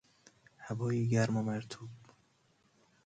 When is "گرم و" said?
1.07-1.43